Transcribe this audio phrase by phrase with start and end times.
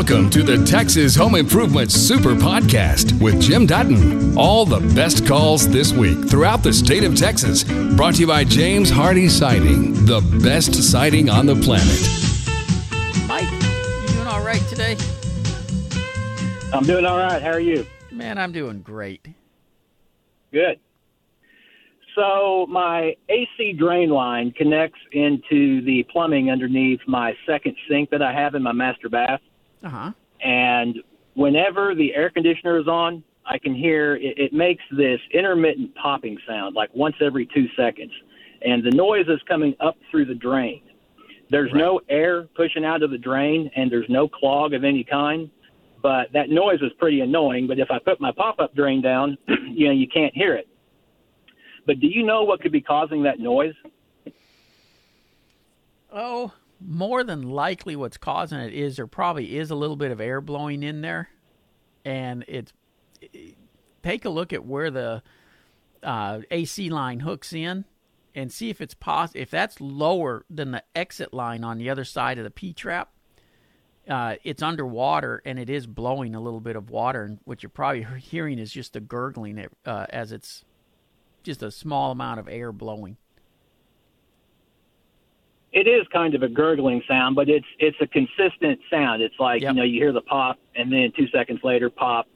[0.00, 4.34] Welcome to the Texas Home Improvement Super Podcast with Jim Dutton.
[4.34, 7.64] All the best calls this week throughout the state of Texas.
[7.96, 12.00] Brought to you by James Hardie Siding, the best siding on the planet.
[13.28, 14.96] Mike, you doing all right today?
[16.72, 17.42] I'm doing all right.
[17.42, 17.86] How are you?
[18.10, 19.28] Man, I'm doing great.
[20.50, 20.80] Good.
[22.14, 28.32] So my AC drain line connects into the plumbing underneath my second sink that I
[28.32, 29.42] have in my master bath.
[29.82, 30.12] Uh huh.
[30.42, 30.98] And
[31.34, 36.38] whenever the air conditioner is on, I can hear it, it makes this intermittent popping
[36.46, 38.12] sound, like once every two seconds.
[38.62, 40.82] And the noise is coming up through the drain.
[41.50, 45.50] There's no air pushing out of the drain, and there's no clog of any kind.
[46.00, 47.66] But that noise is pretty annoying.
[47.66, 50.68] But if I put my pop up drain down, you know, you can't hear it.
[51.86, 53.74] But do you know what could be causing that noise?
[56.12, 60.20] Oh, more than likely, what's causing it is there probably is a little bit of
[60.20, 61.28] air blowing in there,
[62.04, 62.72] and it's.
[64.02, 65.22] take a look at where the
[66.02, 67.84] uh, AC line hooks in,
[68.34, 72.04] and see if it's pos- if that's lower than the exit line on the other
[72.04, 73.10] side of the P trap.
[74.08, 77.70] Uh, it's underwater and it is blowing a little bit of water, and what you're
[77.70, 80.64] probably hearing is just the gurgling uh, as it's
[81.42, 83.16] just a small amount of air blowing.
[85.72, 89.22] It is kind of a gurgling sound, but it's it's a consistent sound.
[89.22, 89.70] It's like Yep.
[89.72, 92.26] you know you hear the pop, and then two seconds later, pop,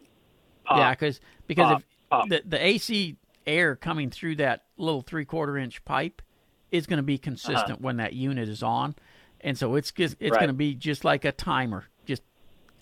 [0.65, 0.79] pop.
[0.79, 5.85] Yeah, cause, because pop, the the AC air coming through that little three quarter inch
[5.85, 6.23] pipe
[6.71, 8.95] is going to be consistent when that unit is on,
[9.41, 10.39] and so it's just it's Right.
[10.41, 12.23] going to be just like a timer, just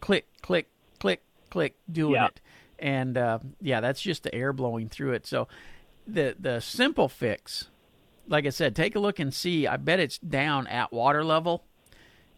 [0.00, 0.68] click click
[1.00, 2.26] click click doing Yeah.
[2.26, 2.40] it,
[2.78, 5.26] and uh, yeah, that's just the air blowing through it.
[5.26, 5.48] So
[6.06, 7.68] the the simple fix,
[8.28, 9.66] like I said, take a look and see.
[9.66, 11.64] I bet it's down at water level.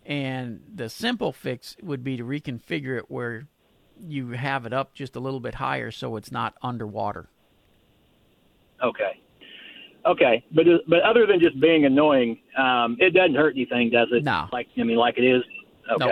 [0.06, 3.46] And the simple fix would be to reconfigure it where
[3.98, 7.28] you have it up just a little bit higher so it's not underwater.
[8.82, 9.20] Okay.
[10.06, 14.22] Okay, but but other than just being annoying, um, it doesn't hurt anything, does it?
[14.22, 14.48] No.
[14.52, 15.42] Like I mean, like it is.
[15.90, 16.04] Okay.
[16.04, 16.10] Nope.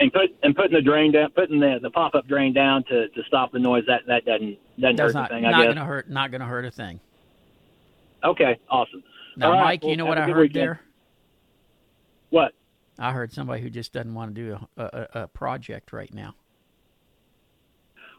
[0.00, 3.08] And put and putting the drain down, putting the, the pop up drain down to,
[3.08, 3.84] to stop the noise.
[3.86, 5.50] That that doesn't doesn't That's hurt not anything.
[5.50, 5.74] not I guess.
[5.74, 6.98] gonna hurt not gonna hurt a thing.
[8.24, 9.02] Okay, awesome.
[9.36, 10.54] Now, All right, Mike, well, you know what I heard weekend.
[10.54, 10.80] there?
[12.30, 12.52] What?
[12.98, 16.34] I heard somebody who just doesn't want to do a, a, a project right now.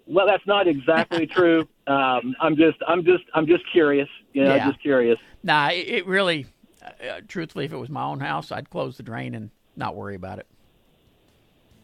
[0.08, 1.68] Well, that's not exactly true.
[1.86, 4.08] Um, I'm just I'm just I'm just curious.
[4.34, 4.68] You know, Yeah.
[4.70, 5.20] just curious.
[5.44, 6.46] Nah, it, it really,
[6.84, 10.16] uh, truthfully, if it was my own house, I'd close the drain and not worry
[10.16, 10.48] about it.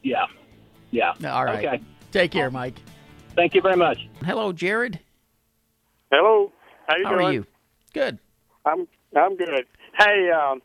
[0.02, 0.26] Yeah.
[0.92, 1.14] Yeah.
[1.26, 1.66] All right.
[1.66, 1.84] Okay.
[2.12, 2.76] Take care, Mike.
[3.36, 4.08] Thank you very much.
[4.24, 5.00] Hello, Jared.
[6.12, 6.52] Hello.
[6.88, 7.26] How you How doing?
[7.26, 7.46] are you?
[7.96, 8.20] Good.
[8.66, 9.66] I'm I'm good.
[9.98, 10.62] Hey, um,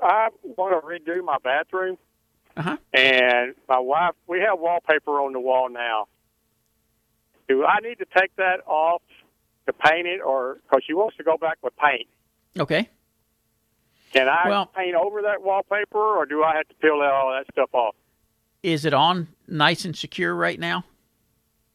[0.00, 1.98] I want to redo my bathroom,
[2.56, 2.76] Uh huh.
[2.94, 4.12] and my wife.
[4.28, 6.06] We have wallpaper on the wall now.
[7.48, 9.02] Do I need to take that off
[9.66, 12.06] to paint it, or because she wants to go back with paint?
[12.56, 12.88] Okay.
[14.12, 17.46] Can I Well- paint over that wallpaper, or do I have to peel all that
[17.50, 17.96] stuff off?
[18.62, 20.84] Is it on nice and secure right now?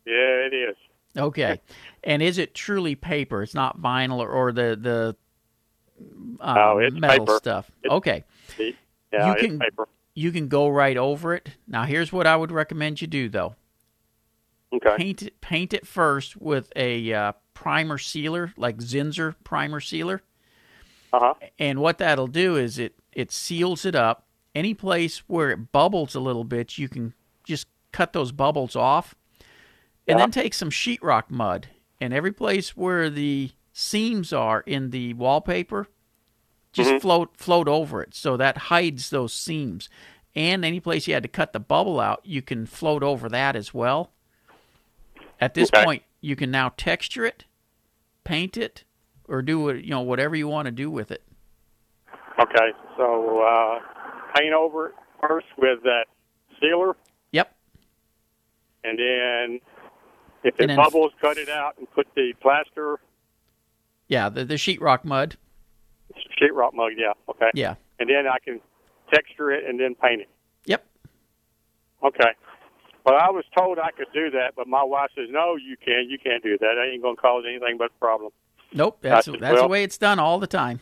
[0.05, 0.77] Yeah, it is.
[1.17, 1.59] Okay.
[2.03, 3.41] And is it truly paper?
[3.43, 5.15] It's not vinyl or, or the the
[6.39, 7.37] uh, No, it's metal paper.
[7.37, 7.71] stuff.
[7.83, 8.23] It- okay.
[8.57, 9.87] Yeah, You it's can- paper.
[10.13, 11.49] You can go right over it.
[11.67, 13.55] Now here's what I would recommend you do though.
[14.73, 14.95] Okay.
[14.97, 20.23] Paint it paint it first with a uh, primer sealer like Zinsser primer sealer.
[21.13, 21.33] Uh huh.
[21.59, 24.25] And what that'll do is it it seals it up.
[24.55, 27.13] Any place where it bubbles a little bit, you can
[27.43, 29.13] just cut those bubbles off.
[30.07, 30.23] And Yeah.
[30.25, 31.67] then take some sheetrock mud
[31.99, 35.87] and every place where the seams are in the wallpaper,
[36.73, 36.97] just Mm-hmm.
[36.99, 39.89] float float over it so that hides those seams.
[40.35, 43.55] And any place you had to cut the bubble out, you can float over that
[43.55, 44.11] as well.
[45.39, 45.83] At this Okay.
[45.83, 47.45] point, you can now texture it,
[48.23, 48.83] paint it,
[49.27, 51.23] or do what you know whatever you want to do with it.
[52.39, 52.71] Okay.
[52.97, 53.79] So uh,
[54.35, 56.05] paint over it first with that
[56.59, 56.95] sealer.
[57.31, 57.53] Yep.
[58.83, 59.59] and then
[60.43, 62.99] if it then- bubbles, cut it out and put the plaster
[64.07, 65.35] Yeah, the the sheetrock mud.
[66.41, 67.49] sheetrock mud, Yeah, okay.
[67.53, 67.75] Yeah.
[67.99, 68.59] And then I can
[69.13, 70.29] texture it and then paint it.
[70.65, 70.85] Yep.
[72.03, 72.29] Okay.
[73.05, 76.09] Well, I was told I could do that, but my wife says no, you can't.
[76.09, 76.73] You can't do that.
[76.75, 78.31] That ain't going to cause anything but a problem.
[78.73, 78.97] Nope.
[79.01, 79.39] That's Gotcha.
[79.39, 80.81] that's the way it's done all the time.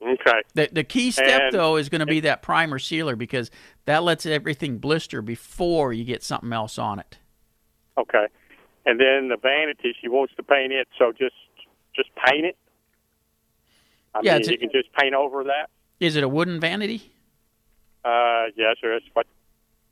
[0.00, 0.40] Okay.
[0.54, 3.50] The the key step And- though is going to be that primer sealer because
[3.86, 7.18] that lets everything blister before you get something else on it.
[7.98, 8.26] Okay.
[8.86, 11.34] And then the vanity, she wants to paint it, so just
[11.94, 12.56] just paint it.
[14.14, 15.68] I Yeah, mean, it's a- you can just paint over that.
[15.98, 17.10] Is it a wooden vanity?
[18.04, 18.92] Uh, yes, sir.
[18.92, 19.26] That's what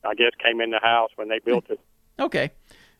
[0.04, 1.80] I guess came in the house when they built it.
[2.20, 2.50] Okay.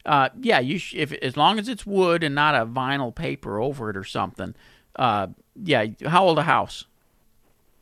[0.04, 3.60] Uh, yeah, you sh- if as long as it's wood and not a vinyl paper
[3.60, 4.54] over it or something.
[4.96, 5.28] Uh,
[5.62, 5.86] yeah.
[6.06, 6.86] How old a house?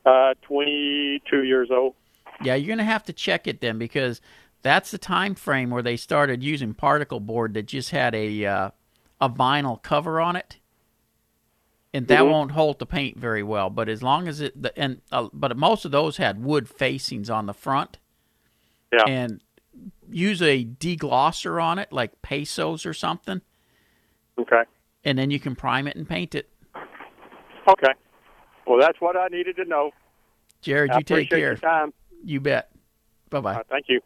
[0.05, 1.95] Uh, 22 years old.
[2.43, 4.21] Yeah, you're gonna have to check it then because
[4.63, 8.71] that's the time frame where they started using particle board that just had a uh,
[9.21, 10.59] a vinyl cover on it,
[11.93, 12.31] and that Mhm.
[12.31, 13.71] won't hold the paint very well.
[13.71, 17.29] But as long as it the, and uh, but most of those had wood facings
[17.29, 17.99] on the front,
[18.93, 19.05] Yeah.
[19.07, 19.41] and
[20.11, 23.41] use a deglosser on it like pesos or something,
[24.39, 24.63] Okay.
[25.05, 26.49] and then you can prime it and paint it.
[27.69, 27.93] Okay.
[28.67, 29.93] Well, that's what I needed to know.
[30.61, 31.57] Jared, I you take care.
[32.25, 32.71] You bet.
[33.31, 33.55] Bye bye.
[33.57, 34.01] Uh, thank you.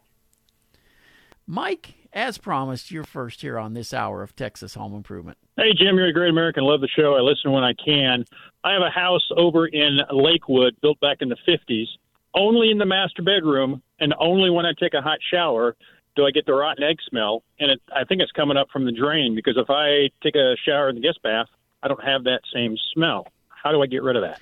[1.47, 5.39] Mike, as promised, you're first here on this hour of Texas Home Improvement.
[5.57, 6.65] Hey, Jim, you're a great American.
[6.65, 7.15] Love the show.
[7.15, 8.25] I listen when I can.
[8.65, 11.87] I have a house over in Lakewood built back in the 50s,
[12.35, 15.77] only in the master bedroom, and only when I take a hot shower
[16.17, 17.43] do I get the rotten egg smell.
[17.61, 20.57] And it, I think it's coming up from the drain because if I take a
[20.65, 21.47] shower in the guest bath,
[21.83, 23.29] I don't have that same smell.
[23.49, 24.41] How do I get rid of that?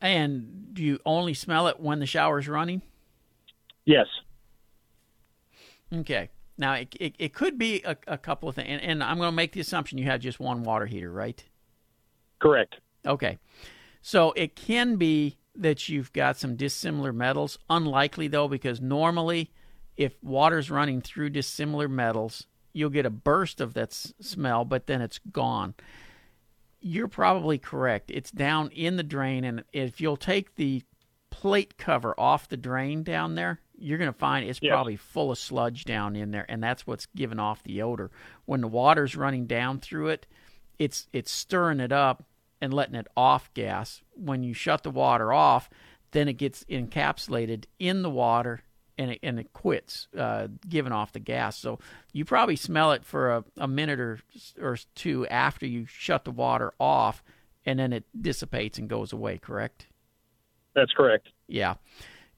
[0.00, 2.82] And do you only smell it when the shower's running?
[3.84, 4.06] Yes.
[5.94, 6.30] Okay.
[6.58, 8.68] Now, it, it, it could be a, a couple of things.
[8.68, 11.42] And, and I'm going to make the assumption you have just one water heater, right?
[12.38, 12.76] Correct.
[13.06, 13.38] Okay.
[14.02, 17.58] So it can be that you've got some dissimilar metals.
[17.68, 19.50] Unlikely, though, because normally
[19.96, 24.86] if water's running through dissimilar metals, you'll get a burst of that s- smell, but
[24.86, 25.74] then it's gone.
[26.80, 28.10] You're probably correct.
[28.10, 30.82] It's down in the drain, and if you'll take the
[31.28, 34.70] plate cover off the drain down there, you're going to find it's Yes.
[34.70, 38.10] probably full of sludge down in there, and that's what's giving off the odor.
[38.44, 40.26] When the water's running down through it,
[40.78, 42.24] it's it's stirring it up
[42.60, 44.02] and letting it off gas.
[44.14, 45.68] When you shut the water off,
[46.12, 48.62] then it gets encapsulated in the water
[48.98, 51.56] and it, and it quits uh, giving off the gas.
[51.56, 51.78] So
[52.12, 54.20] you probably smell it for a, a minute or
[54.60, 57.22] or two after you shut the water off,
[57.64, 59.38] and then it dissipates and goes away.
[59.38, 59.86] Correct?
[60.74, 61.28] That's correct.
[61.48, 61.74] Yeah.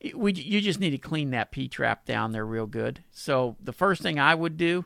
[0.03, 3.03] It- We, you just need to clean that P trap down there real good.
[3.11, 4.85] So the first thing I would do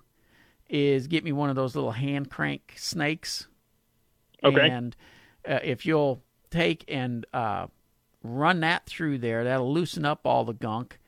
[0.69, 3.49] is get me one of those little hand crank snakes.
[4.45, 4.69] Okay.
[4.69, 4.95] And
[5.49, 7.69] uh, if you'll take and uh,
[8.23, 10.99] run that through there, that'll loosen up all the gunk.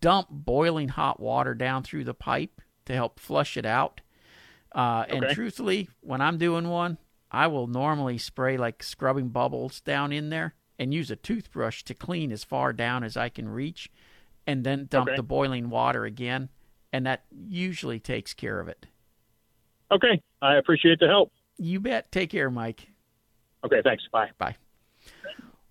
[0.00, 4.00] Dump boiling hot water down through the pipe to help flush it out.
[4.72, 6.98] Uh, and truthfully, when I'm doing one,
[7.30, 11.94] I will normally spray like scrubbing bubbles down in there and use a toothbrush to
[11.94, 13.90] clean as far down as I can reach,
[14.46, 15.16] and then dump Okay.
[15.16, 16.48] the boiling water again,
[16.92, 18.86] and that usually takes care of it.
[19.90, 20.22] Okay.
[20.42, 21.32] I appreciate the help.
[21.58, 22.12] You bet.
[22.12, 22.88] Take care, Mike.
[23.64, 23.80] Okay.
[23.82, 24.04] Thanks.
[24.12, 24.30] Bye.
[24.38, 24.56] Bye.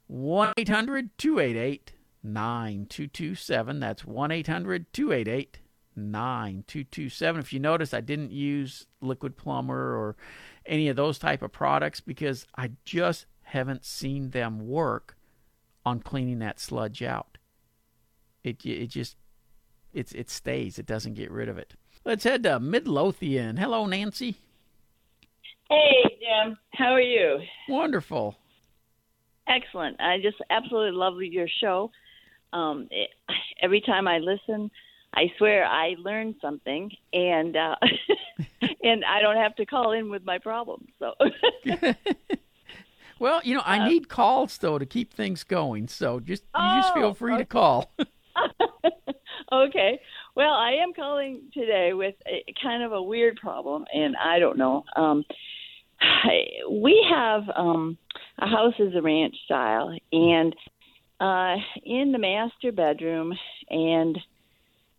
[0.07, 1.93] 1 800 288
[2.23, 3.79] 9227.
[3.79, 5.59] That's 1 800 288
[5.95, 7.39] 9227.
[7.39, 10.15] If you notice, I didn't use Liquid-Plumr or
[10.65, 15.15] any of those type of products because I just haven't seen them work
[15.85, 17.37] on cleaning that sludge out.
[18.43, 19.17] It, it just
[19.93, 20.77] it's it stays.
[20.77, 21.73] It doesn't get rid of it.
[22.05, 23.57] Let's head to Midlothian.
[23.57, 24.35] Hello, Nancy.
[25.69, 26.57] Hey, Jim.
[26.73, 27.39] How are you?
[27.67, 28.37] Wonderful.
[29.47, 29.99] Excellent.
[29.99, 31.91] I just absolutely love your show.
[32.53, 33.09] Um, it,
[33.61, 34.71] every time I listen,
[35.13, 37.75] I swear I learn something, and uh,
[38.83, 40.89] and I don't have to call in with my problems.
[40.99, 41.13] So,
[43.19, 45.87] Well, you know, I need calls though to keep things going.
[45.87, 47.91] So just you just feel Oh, free to call.
[49.51, 49.99] okay.
[50.35, 54.57] Well, I am calling today with a, kind of a weird problem, and I don't
[54.57, 54.83] know.
[54.95, 55.23] Um,
[56.69, 57.97] we have um,
[58.39, 60.55] a house is a ranch style, and
[61.19, 63.33] uh, in the master bedroom
[63.69, 64.17] and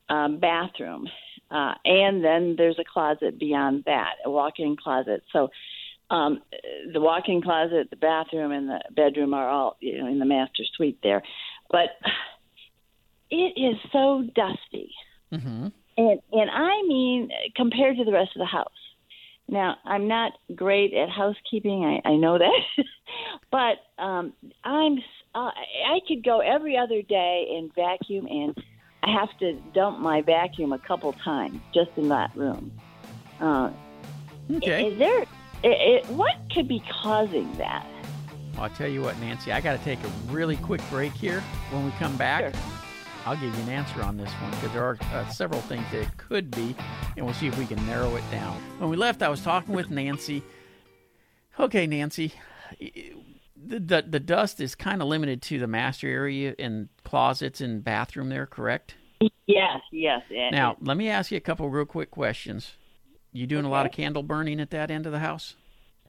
[0.08, 1.06] um, bathroom,
[1.50, 5.22] uh, and then there's a closet beyond that, a walk-in closet.
[5.32, 5.48] So
[6.10, 6.40] um,
[6.92, 10.64] the walk-in closet, the bathroom, and the bedroom are all you know in the master
[10.76, 11.22] suite there,
[11.70, 11.90] but
[13.30, 14.92] it is so dusty,
[15.32, 18.68] hmm and and I mean compared to the rest of the house.
[19.48, 22.84] Now I'm not great at housekeeping, I, I know that,
[23.50, 24.32] but um,
[24.64, 24.98] I'm
[25.34, 28.54] uh, I could go every other day and vacuum, and
[29.02, 32.72] I have to dump my vacuum a couple times just in that room.
[33.40, 33.70] Uh,
[34.50, 34.82] Okay.
[34.88, 35.26] Is there?
[35.62, 37.86] It, it, what could be causing that?
[38.54, 39.52] Well, I'll tell you what, Nancy.
[39.52, 41.40] I got to take a really quick break here.
[41.70, 42.62] When we come back, Sure.
[43.26, 46.02] I'll give you an answer on this one because there are uh, several things that
[46.02, 46.74] it could be,
[47.16, 48.56] and we'll see if we can narrow it down.
[48.78, 50.42] When we left, I was talking with Nancy.
[51.60, 52.32] Okay, Nancy,
[52.80, 57.84] the the, the dust is kind of limited to the master area and closets and
[57.84, 58.94] bathroom there, correct?
[59.46, 60.22] Yes, yes.
[60.30, 62.76] Now, let me ask you a couple real quick questions.
[63.32, 65.54] You doing a lot of candle burning at that end of the house?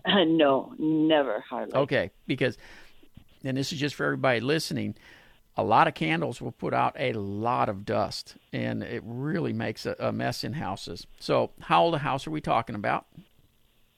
[0.06, 1.76] Uh, no, never hardly.
[1.76, 2.58] Okay, because,
[3.44, 4.96] and this is just for everybody listening,
[5.58, 9.86] a lot of candles will put out a lot of dust, and it really makes
[9.86, 11.06] a, a mess in houses.
[11.20, 13.08] So, how old a house are we talking about?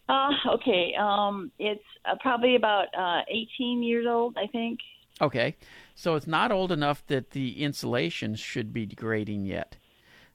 [0.09, 0.93] Uh, okay.
[0.99, 4.79] Um, it's uh, probably about uh, 18 years old, I think.
[5.21, 5.55] Okay,
[5.93, 9.77] so it's not old enough that the insulation should be degrading yet.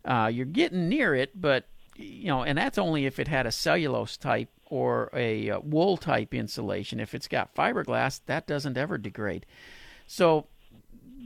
[0.04, 1.66] Uh, you're getting near it, but
[1.98, 5.96] you know, and that's only if it had a cellulose type or a uh, wool
[5.96, 7.00] type insulation.
[7.00, 9.46] If it's got fiberglass, that doesn't ever degrade.
[10.06, 10.46] So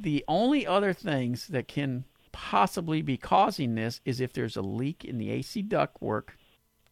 [0.01, 5.05] the only other things that can possibly be causing this is if there's a leak
[5.05, 6.31] in the AC ductwork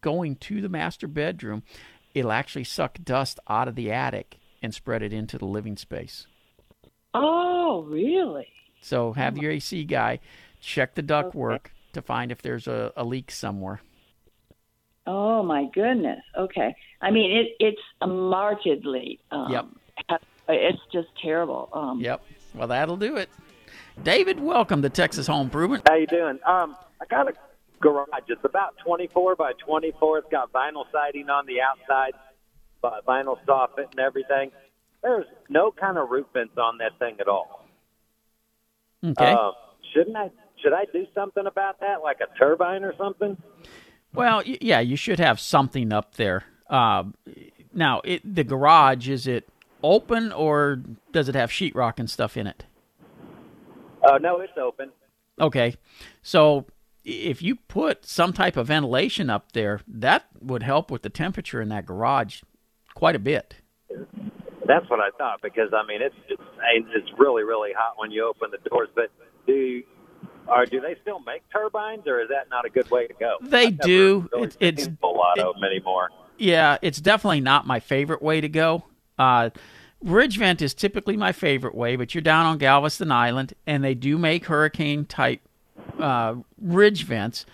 [0.01, 1.63] going to the master bedroom,
[2.15, 6.27] it'll actually suck dust out of the attic and spread it into the living space.
[7.15, 8.49] Oh, really?
[8.81, 10.21] So have your AC guy
[10.61, 13.81] check the ductwork to find if there's a, a leak somewhere.
[15.07, 16.21] Oh my goodness.
[16.37, 16.75] Okay.
[17.01, 19.19] I mean, it it's markedly.
[19.31, 20.21] Um, Yep.
[20.51, 21.69] It's just terrible.
[21.73, 22.23] Um, Yep.
[22.55, 23.29] Well, that'll do it.
[24.03, 25.89] David, welcome to Texas Home Improvement.
[25.89, 26.39] How you doing?
[26.47, 27.33] Um, I got a
[27.81, 28.07] garage.
[28.29, 30.19] It's about 24 by 24.
[30.19, 32.13] It's got vinyl siding on the outside,
[32.81, 34.51] but vinyl soffit and everything.
[35.03, 37.67] There's no kind of roof vents on that thing at all.
[39.05, 39.33] Okay.
[39.33, 39.53] Um,
[39.93, 40.31] shouldn't I?
[40.63, 43.37] Should I do something about that, like a turbine or something?
[44.15, 46.45] Well, yeah, you should have something up there.
[46.69, 47.15] Um,
[47.73, 49.49] now, it, the garage is it
[49.83, 52.65] open or does it have sheetrock and stuff in it?
[54.03, 54.91] Oh no, it's open.
[55.41, 55.77] Okay,
[56.23, 56.67] so
[57.05, 61.61] if you put some type of ventilation up there, that would help with the temperature
[61.61, 62.43] in that garage
[62.95, 63.57] quite a bit.
[64.67, 66.43] That's what I thought because I mean it's it's
[66.95, 68.89] it's really really hot when you open the doors.
[68.95, 69.11] But
[69.47, 69.85] do you,
[70.49, 73.37] or do they still make turbines, or is that not a good way to go?
[73.43, 74.29] They I've do.
[74.33, 76.11] Really It's- it's- a lot of them anymore.
[76.39, 78.85] Yeah, it's definitely not my favorite way to go.
[79.19, 79.51] Uh,
[80.03, 83.95] ridge vent is typically my favorite way, but you're down on Galveston Island, and they
[83.95, 85.41] do make hurricane type
[85.99, 87.45] uh, ridge vents.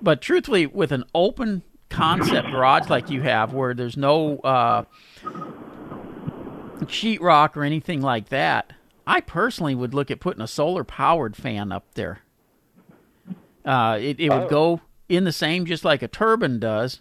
[0.00, 4.84] But truthfully, with an open concept garage like you have, where there's no uh,
[6.84, 8.72] sheetrock or anything like that,
[9.06, 12.20] I personally would look at putting a solar powered fan up there.
[13.64, 17.00] Uh, it, it would go in the same just like a turbine does,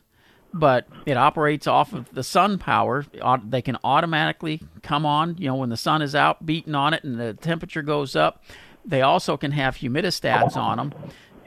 [0.54, 3.06] but it operates off of the sun power.
[3.44, 7.04] They can automatically come on, you know, when the sun is out beating on it
[7.04, 8.44] and the temperature goes up.
[8.84, 10.94] They also can have humidistats on them.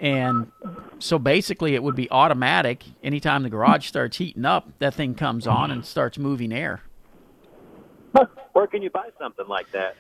[0.01, 0.53] And
[0.99, 2.85] so basically, it would be automatic.
[3.03, 6.83] Anytime the garage starts heating up, that thing comes on and starts moving air.
[8.53, 9.97] Where can you buy something like that?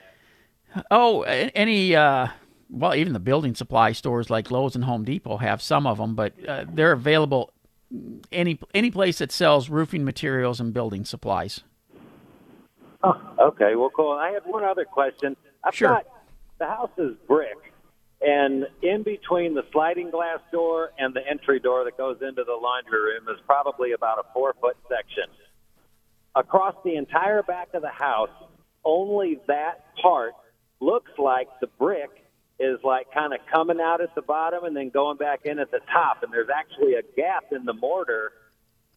[0.90, 2.28] Oh, any, uh,
[2.70, 6.14] well, even the building supply stores like Lowe's and Home Depot have some of them,
[6.14, 7.52] but uh, they're available
[8.32, 11.62] any any place that sells roofing materials and building supplies.
[13.02, 13.76] Oh, okay.
[13.76, 14.12] Well, cool.
[14.12, 15.36] I have one other question.
[15.62, 15.88] I've Sure.
[15.88, 16.06] got
[16.58, 17.56] the house is brick,
[18.22, 22.54] and in between the sliding glass door and the entry door that goes into the
[22.54, 25.24] laundry room is probably about a four foot section.
[26.34, 28.30] Across the entire back of the house,
[28.84, 30.32] only that part
[30.80, 32.23] looks like the brick
[32.60, 35.70] is like kind of coming out at the bottom and then going back in at
[35.70, 38.32] the top, and there's actually a gap in the mortar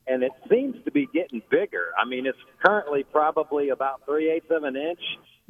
[0.09, 1.87] and it seems to be getting bigger.
[2.01, 4.99] I mean, it's currently probably about three eighths of an inch,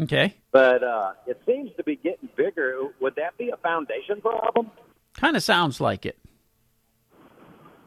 [0.02, 0.34] Okay.
[0.52, 2.76] but uh, it seems to be getting bigger.
[3.00, 4.72] Would that be a foundation problem?
[5.16, 6.18] Kind of sounds like it.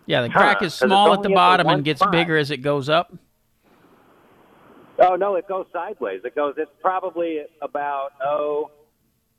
[0.06, 2.12] Yeah, the crack is small at the bottom and gets spot.
[2.12, 3.12] bigger as it goes up.
[4.98, 6.20] Oh no, it goes sideways.
[6.24, 6.54] It goes.
[6.56, 8.70] It's probably about oh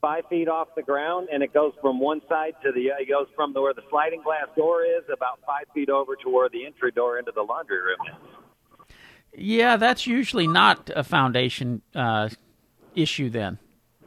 [0.02, 2.88] five feet off the ground, and it goes from one side to the.
[3.00, 6.28] It goes from the, where the sliding glass door is about five feet over to
[6.28, 8.94] where the entry door into the laundry room is.
[9.34, 12.28] Yeah, that's usually not a foundation uh,
[12.94, 13.58] issue then.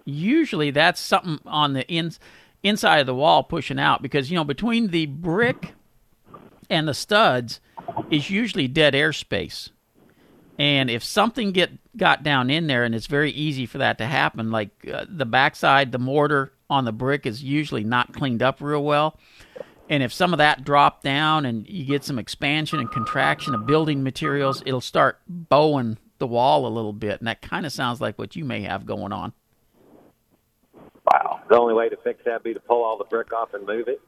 [0.03, 2.19] Usually that's something on the ins
[2.61, 5.73] inside of the wall pushing out because, you know, between the brick
[6.69, 7.59] and the studs
[8.11, 9.69] is usually dead air space.
[10.57, 14.05] And if something get got down in there, and it's very easy for that to
[14.05, 18.61] happen, like uh, the backside, the mortar on the brick is usually not cleaned up
[18.61, 19.19] real well.
[19.89, 23.67] And if some of that dropped down and you get some expansion and contraction of
[23.67, 27.19] building materials, it'll start bowing the wall a little bit.
[27.19, 29.33] And that kind of sounds like what you may have going on.
[31.11, 31.41] Wow.
[31.49, 33.65] The only way to fix that would be to pull all the brick off and
[33.67, 34.01] move it.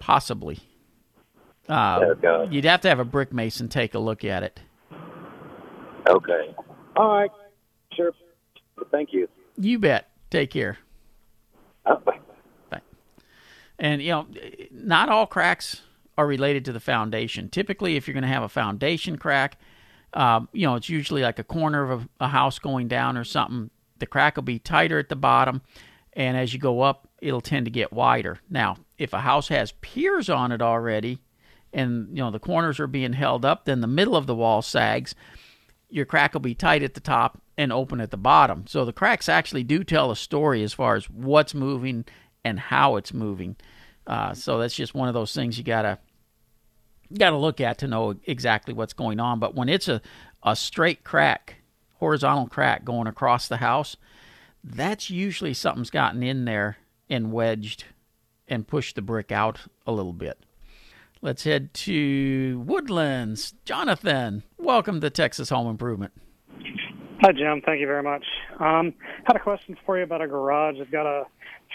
[0.00, 0.58] Possibly.
[1.68, 2.48] Uh, There it goes.
[2.50, 4.58] you'd have to have a brick mason take a look at it.
[6.08, 6.54] Okay.
[6.96, 7.30] All right.
[7.94, 8.12] Sure.
[8.90, 9.28] Thank you.
[9.56, 10.08] You bet.
[10.30, 10.78] Take care.
[11.86, 12.18] Oh, bye.
[12.70, 12.80] Bye.
[13.78, 14.26] And you know,
[14.70, 15.82] not all cracks
[16.16, 17.48] are related to the foundation.
[17.48, 19.58] Typically, if you're going to have a foundation crack,
[20.14, 23.24] uh, you know, it's usually like a corner of a, a house going down or
[23.24, 23.70] something.
[23.98, 25.62] The crack will be tighter at the bottom,
[26.12, 28.40] and as you go up, it'll tend to get wider.
[28.50, 31.20] Now, if a house has piers on it already,
[31.72, 34.60] and you know the corners are being held up, then the middle of the wall
[34.60, 35.14] sags.
[35.92, 38.66] Your crack will be tight at the top and open at the bottom.
[38.66, 42.06] So the cracks actually do tell a story as far as what's moving
[42.44, 43.56] and how it's moving.
[44.06, 45.98] Uh, so that's just one of those things you gotta
[47.16, 49.38] gotta look at to know exactly what's going on.
[49.38, 50.00] But when it's a
[50.42, 51.56] a straight crack,
[51.98, 53.96] horizontal crack going across the house,
[54.64, 57.84] that's usually something's gotten in there and wedged
[58.48, 60.38] and pushed the brick out a little bit.
[61.24, 63.54] Let's head to Woodlands.
[63.64, 66.12] Jonathan, welcome to Texas Home Improvement.
[67.20, 67.62] Hi, Jim.
[67.64, 68.24] Thank you very much.
[68.58, 68.92] Um,
[69.24, 70.76] had a question for you about a garage.
[70.80, 71.22] I've got a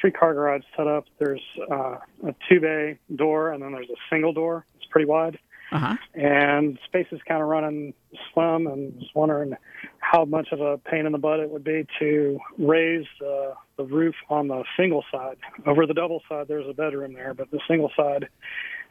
[0.02, 1.06] three-car garage set up.
[1.18, 1.96] There's uh,
[2.28, 4.66] a two-bay door, and then there's a single door.
[4.76, 5.40] It's pretty wide,
[5.72, 5.96] Uh-huh.
[6.14, 7.94] and space is kind of running
[8.34, 8.68] slim.
[8.68, 9.54] And was wondering
[10.00, 13.86] how much of a pain in the butt it would be to raise uh, the
[13.86, 15.38] roof on the single side.
[15.66, 18.28] Over the double side, there's a bedroom there, but the single side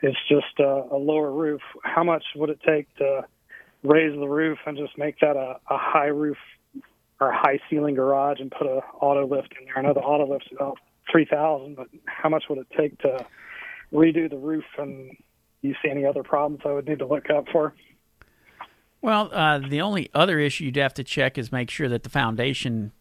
[0.02, 1.62] is just a lower roof.
[1.82, 3.24] How much would it take to
[3.82, 6.36] raise the roof and just make that a, a high roof
[7.20, 9.78] or high ceiling garage and put a auto lift in there?
[9.78, 10.78] I know the auto lift's about
[11.10, 13.24] three thousand, but how much would it take to
[13.92, 14.64] redo the roof?
[14.78, 15.16] And
[15.62, 17.74] you see any other problems I would need to look up for?
[19.02, 22.10] Well, uh, the only other issue you'd have to check is make sure that the
[22.10, 22.92] foundation,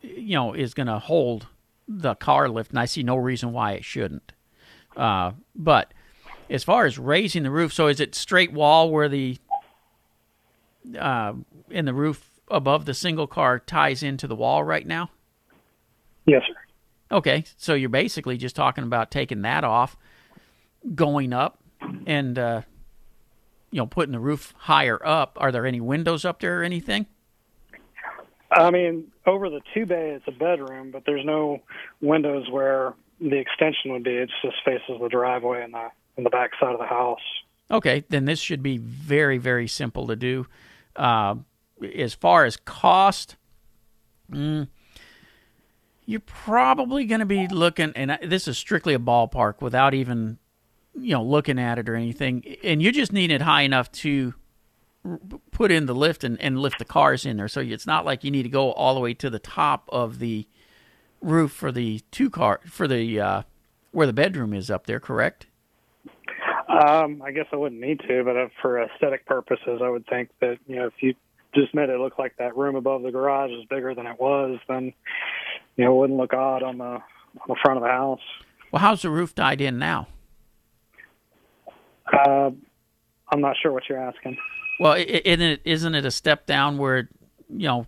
[0.00, 1.46] you know, is going to hold
[1.88, 4.32] the car lift, and I see no reason why it shouldn't.
[4.96, 5.92] Uh, but
[6.50, 9.38] as far as raising the roof, so is it straight wall where the
[10.98, 11.34] uh,
[11.70, 15.10] in the roof above the single car ties into the wall right now?
[16.26, 16.54] Yes, sir.
[17.12, 19.96] Okay, so you're basically just talking about taking that off,
[20.94, 21.58] going up,
[22.06, 22.62] and uh,
[23.70, 25.38] you know putting the roof higher up.
[25.40, 27.06] Are there any windows up there or anything?
[28.52, 31.60] I mean, over the two bay, it's a bedroom, but there's no
[32.00, 34.16] windows where the extension would be.
[34.16, 37.20] It just faces the driveway and the in the back side of the house.
[37.70, 40.46] Okay, then this should be very very simple to do.
[40.96, 41.36] Uh,
[41.96, 43.36] as far as cost,
[44.30, 44.68] mm,
[46.04, 50.38] you're probably going to be looking, and this is strictly a ballpark without even
[50.94, 54.34] you know looking at it or anything, and you just need it high enough to
[55.50, 57.48] put in the lift and, and lift the cars in there.
[57.48, 60.18] So it's not like you need to go all the way to the top of
[60.18, 60.46] the
[61.20, 63.42] roof for the two car for the uh,
[63.92, 65.00] where the bedroom is up there.
[65.00, 65.46] Correct?
[66.80, 70.30] Um, I guess I wouldn't need to, but uh, for aesthetic purposes, I would think
[70.40, 71.14] that you know if you
[71.54, 74.58] just made it look like that room above the garage is bigger than it was,
[74.68, 74.92] then
[75.76, 78.20] you know it wouldn't look odd on the on the front of the house.
[78.72, 80.06] Well, how's the roof tied in now?
[82.12, 82.50] Uh,
[83.32, 84.36] I'm not sure what you're asking.
[84.78, 87.08] Well, isn't it isn't it a step down where
[87.48, 87.86] you know?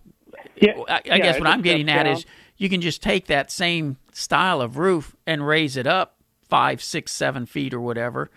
[0.56, 2.14] Yeah, I, I yeah, guess what I'm getting at down.
[2.14, 2.26] is
[2.56, 6.16] you can just take that same style of roof and raise it up
[6.48, 8.30] five, six, seven feet or whatever,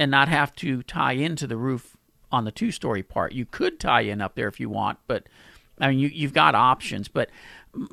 [0.00, 1.96] and not have to tie into the roof
[2.32, 3.32] on the two story part.
[3.32, 5.28] You could tie in up there if you want, but
[5.78, 7.06] I mean you you've got options.
[7.06, 7.30] But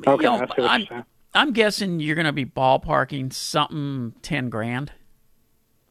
[0.07, 1.05] Okay, you know, I see what you're I'm.
[1.33, 4.91] I'm guessing you're going to be ballparking something ten grand,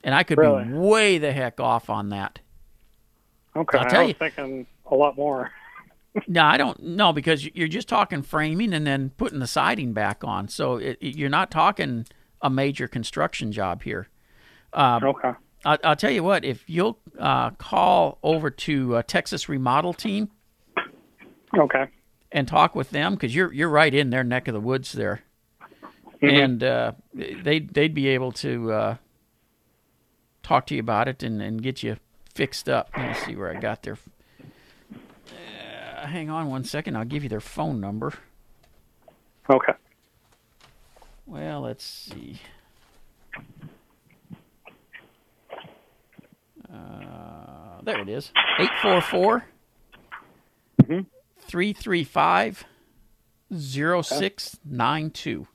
[0.03, 0.65] and I could Really?
[0.65, 2.41] be way the heck off on that.
[3.55, 5.53] Okay, I'll tell I was you- thinking a lot more.
[6.27, 6.83] No, I don't.
[6.83, 10.49] No, because you're just talking framing and then putting the siding back on.
[10.49, 12.07] So it, it- you're not talking
[12.41, 14.09] a major construction job here.
[14.73, 15.33] Um, Okay.
[15.65, 16.45] I, I'll tell you what.
[16.45, 20.31] If you'll uh, call over to uh, Texas Remodel Team
[21.57, 21.87] Okay.
[22.33, 25.23] and talk with them, because you're you're right in their neck of the woods there,
[26.23, 26.27] Mm-hmm.
[26.29, 28.97] and uh, they they'd be able to uh,
[30.43, 31.97] talk to you about it and, and get you
[32.35, 32.89] fixed up.
[32.97, 33.99] Let me see where I got their.
[35.29, 36.97] Uh, hang on one second.
[36.97, 38.15] I'll give you their phone number.
[39.51, 39.75] Okay.
[41.27, 42.41] Well, let's see.
[46.77, 48.31] Uh, there it is.
[48.59, 49.45] 844
[51.39, 52.65] 335
[53.53, 55.47] 0692.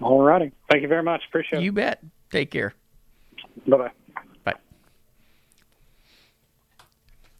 [0.00, 0.52] All righty.
[0.70, 1.22] Thank you very much.
[1.28, 1.64] Appreciate it.
[1.64, 2.02] You bet.
[2.30, 2.74] Take care.
[3.66, 3.90] Bye bye.
[4.44, 4.54] Bye.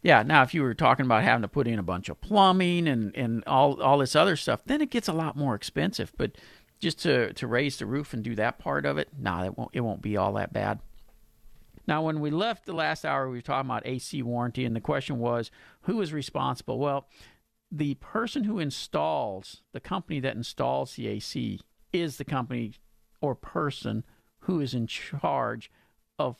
[0.03, 2.87] Yeah, now if you were talking about having to put in a bunch of plumbing
[2.87, 6.11] and, and all all this other stuff, then it gets a lot more expensive.
[6.17, 6.33] But
[6.79, 9.69] just to, to raise the roof and do that part of it, nah, it won't
[9.73, 10.79] it won't be all that bad.
[11.87, 14.81] Now, when we left the last hour, we were talking about AC warranty, and the
[14.81, 16.79] question was who is responsible?
[16.79, 17.07] Well,
[17.71, 21.59] the person who installs, the company that installs the AC,
[21.93, 22.73] is the company
[23.21, 24.03] or person
[24.41, 25.71] who is in charge
[26.19, 26.37] of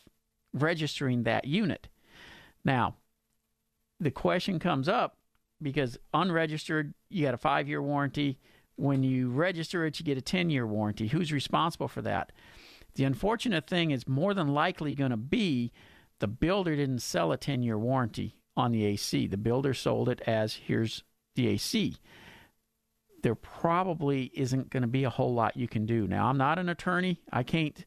[0.54, 1.88] registering that unit.
[2.66, 2.96] Now,
[4.00, 5.18] the question comes up
[5.62, 8.40] because unregistered, you got a five year warranty.
[8.76, 11.08] When you register it, you get a 10 year warranty.
[11.08, 12.32] Who's responsible for that?
[12.96, 15.72] The unfortunate thing is more than likely going to be
[16.20, 19.28] the builder didn't sell a 10 year warranty on the AC.
[19.28, 21.04] The builder sold it as here's
[21.36, 21.98] the AC.
[23.24, 26.08] There probably isn't going to be a whole lot you can do.
[26.08, 27.22] Now, I'm not an attorney.
[27.32, 27.86] I can't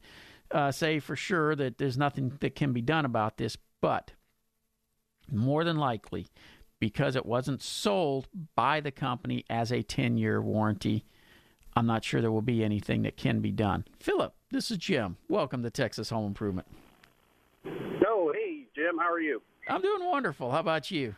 [0.51, 4.11] uh, say for sure that there's nothing that can be done about this, but
[5.31, 6.27] more than likely,
[6.79, 11.05] because it wasn't sold by the company as a 10 year warranty,
[11.75, 13.85] I'm not sure there will be anything that can be done.
[13.99, 15.17] Philip, this is Jim.
[15.27, 16.65] Welcome to Texas Home Improvement.
[18.07, 19.41] Oh, hey, Jim, how are you?
[19.67, 20.49] I'm doing wonderful.
[20.49, 21.13] How about you?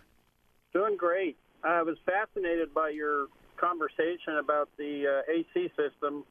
[0.74, 1.38] Doing great.
[1.64, 6.24] I was fascinated by your conversation about the uh, AC system.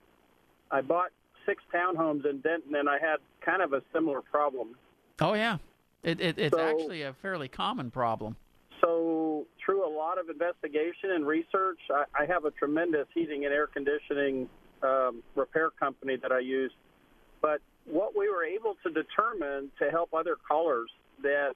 [0.73, 1.11] I bought
[1.47, 4.75] six townhomes in Denton, and I had kind of a similar problem.
[5.21, 5.59] Oh yeah,
[6.03, 8.35] it, it, it's So- actually a fairly common problem.
[8.81, 13.55] So, through a lot of investigation and research, I, I have a tremendous heating and
[13.55, 14.51] air conditioning
[14.83, 16.73] um, repair company that I use.
[17.47, 20.91] But what we were able to determine to help other callers
[21.23, 21.55] that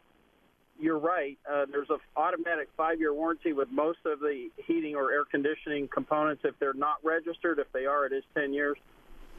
[0.78, 1.36] you're right.
[1.50, 6.42] Uh, there's an automatic five-year warranty with most of the heating or air conditioning components.
[6.44, 8.76] If they're not registered, if they are, it is 10 years.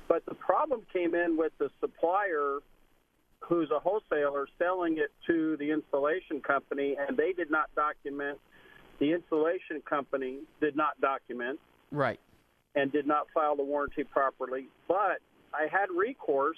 [0.10, 2.58] But the problem came in with the supplier
[3.40, 8.38] who's a wholesaler selling it to the installation company, and they did not document.
[9.00, 11.62] The installation company did not document
[11.92, 12.20] Right.
[12.76, 14.68] and did not file the warranty properly.
[14.90, 15.22] But
[15.54, 16.58] I had recourse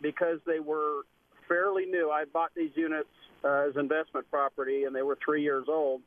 [0.00, 1.02] because they were
[1.48, 2.10] fairly new.
[2.10, 3.08] I bought these units
[3.44, 6.00] uh, as investment property, and they were three years old,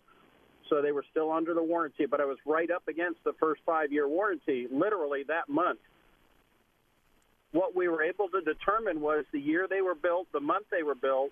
[0.70, 2.06] so they were still under the warranty.
[2.06, 5.80] But I was right up against the first five-year warranty, literally that month.
[7.52, 10.82] What we were able to determine was the year they were built, the month they
[10.82, 11.32] were built,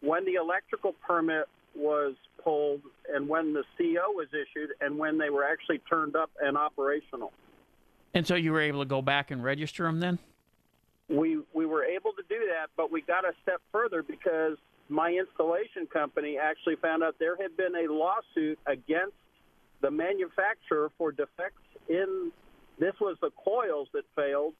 [0.00, 2.80] when the electrical permit was pulled,
[3.12, 7.32] and when the CO was issued, and when they were actually turned up and operational.
[8.14, 10.18] And so you were able to go back and register them then?
[11.12, 14.56] we we were able to do that, but we got a step further because
[14.88, 19.14] my installation company actually found out there had been a lawsuit against
[19.80, 22.30] the manufacturer for defects in
[22.78, 24.54] this was the coils that failed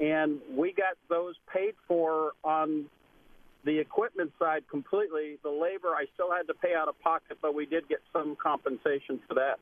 [0.00, 2.86] and we got those paid for on
[3.64, 7.54] the equipment side completely the labor I still had to pay out of pocket but
[7.54, 9.58] we did get some compensation for that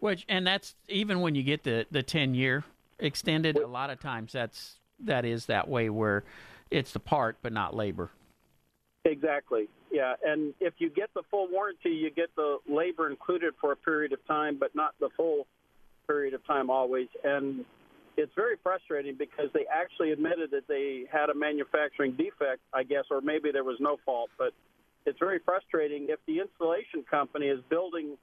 [0.00, 2.64] Which and that's even when you get the the 10 year
[2.98, 6.24] extended, a lot of times that's that is that way where
[6.70, 8.10] it's the part but not labor.
[9.04, 9.68] Exactly.
[9.90, 13.76] Yeah, and if you get the full warranty, you get the labor included for a
[13.76, 15.46] period of time, but not the full
[16.06, 17.08] period of time always.
[17.24, 17.64] And
[18.16, 23.04] it's very frustrating because they actually admitted that they had a manufacturing defect, I guess,
[23.10, 24.30] or maybe there was no fault.
[24.38, 24.52] But
[25.06, 28.16] it's very frustrating if the installation company is building.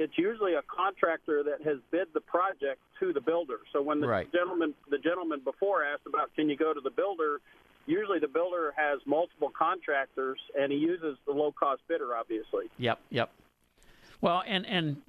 [0.00, 3.58] It's usually a contractor that has bid the project to the builder.
[3.70, 4.32] So when the Right.
[4.32, 7.42] gentleman, the gentleman before asked about, can you go to the builder?
[7.84, 12.70] Usually the builder has multiple contractors, and he uses the low cost bidder, obviously.
[12.78, 13.30] Yep, yep.
[14.22, 15.02] Well, and and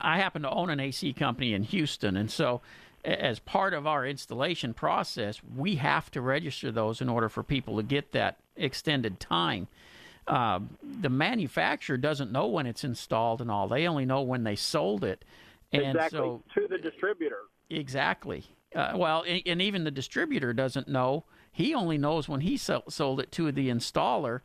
[0.00, 2.62] I happen to own an AC company in Houston, and so
[3.04, 7.76] as part of our installation process, we have to register those in order for people
[7.76, 9.68] to get that extended time.
[10.28, 10.60] Uh,
[11.00, 15.04] the manufacturer doesn't know when it's installed and all; they only know when they sold
[15.04, 15.24] it.
[15.72, 17.40] And exactly so, to the distributor.
[17.70, 18.44] Exactly.
[18.74, 21.24] Uh, well, and, and even the distributor doesn't know.
[21.52, 24.40] He only knows when he sell, sold it to the installer.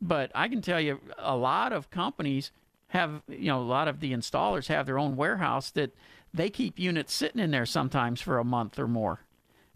[0.00, 2.50] But I can tell you, a lot of companies
[2.88, 5.94] have, you know, a lot of the installers have their own warehouse that
[6.32, 9.20] they keep units sitting in there sometimes for a month or more.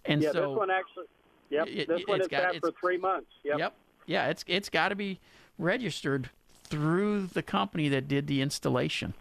[0.04, 1.06] And yeah, so, this one actually.
[1.50, 3.30] Yep, it- this one is got- sat for three months.
[3.44, 3.58] Yep.
[3.58, 3.74] yep,
[4.06, 5.20] yeah, it's it's got to be
[5.58, 6.30] registered
[6.64, 9.14] through the company that did the installation.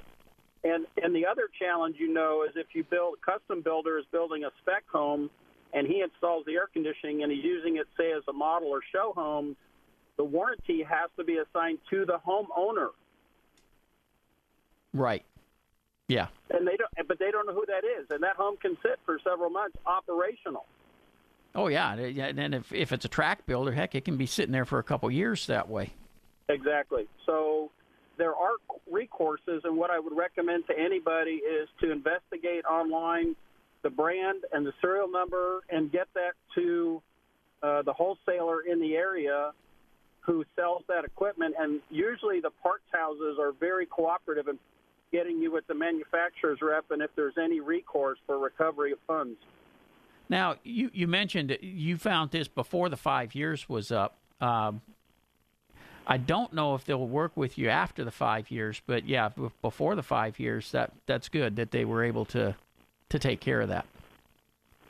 [0.63, 4.05] And and the other challenge, you know, is if you build a custom builder is
[4.11, 5.29] building a spec home,
[5.73, 8.81] and he installs the air conditioning and he's using it, say, as a model or
[8.91, 9.55] show home,
[10.17, 12.89] the warranty has to be assigned to the homeowner,
[14.93, 15.23] Right.
[16.07, 16.27] Yeah.
[16.49, 17.07] and they don't.
[17.07, 19.77] But they don't know who that is, and that home can sit for several months
[19.85, 20.65] operational.
[21.55, 22.31] Oh yeah, yeah.
[22.35, 24.83] And if if it's a tract builder, heck, it can be sitting there for a
[24.83, 25.91] couple years that way.
[26.49, 27.07] Exactly.
[27.25, 27.71] So
[28.17, 28.53] there are
[28.91, 33.35] recourses, and what I would recommend to anybody is to investigate online
[33.83, 37.01] the brand and the serial number and get that to
[37.61, 39.51] uh, the wholesaler in the area
[40.21, 41.55] who sells that equipment.
[41.57, 44.59] And usually the parts houses are very cooperative in
[45.11, 49.37] getting you with the manufacturer's rep and if there's any recourse for recovery of funds.
[50.29, 54.17] Now, you, you mentioned you found this before the five years was up.
[54.41, 54.81] Um,
[56.09, 59.29] I don't know if they'll work with you after the five years, but yeah,
[59.61, 62.55] before the five years, that that's good that they were able to
[63.09, 63.85] to take care of that.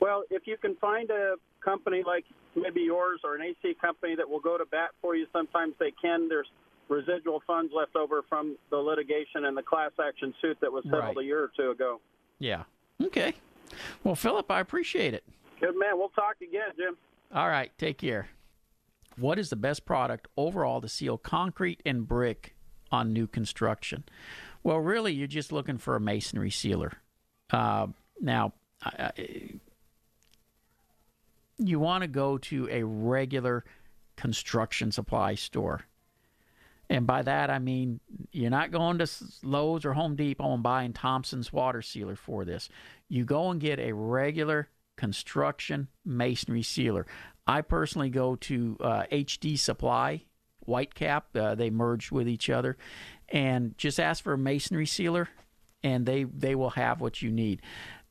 [0.00, 4.28] Well, if you can find a company like maybe yours or an AC company that
[4.28, 6.28] will go to bat for you, sometimes they can.
[6.28, 6.46] There's
[6.88, 11.02] residual funds left over from the litigation and the class action suit that was settled
[11.04, 11.16] Right.
[11.18, 12.00] a year or two ago.
[12.38, 12.62] Yeah.
[13.02, 13.34] Okay.
[14.04, 15.24] Well, Philip, I appreciate it.
[15.60, 15.98] Good man.
[15.98, 16.96] We'll talk again, Jim.
[17.34, 17.70] All right.
[17.76, 18.28] Take care.
[19.18, 22.54] What is the best product overall to seal concrete and brick
[22.90, 24.04] on new construction?
[24.62, 26.92] Well, really, you're just looking for a masonry sealer.
[27.50, 27.88] Uh,
[28.20, 28.52] now,
[28.82, 29.50] I, I,
[31.58, 33.64] you want to go to a regular
[34.16, 35.82] construction supply store.
[36.90, 38.00] And by that, I mean
[38.32, 39.08] you're not going to
[39.42, 42.68] Lowe's or Home Depot and buying Thompson's water sealer for this.
[43.08, 47.06] You go and get a regular construction masonry sealer.
[47.48, 50.22] I personally go to uh, HD Supply,
[50.60, 51.34] White Cap.
[51.34, 52.76] Uh, they merged with each other,
[53.30, 55.30] and just ask for a masonry sealer,
[55.82, 57.62] and they they will have what you need.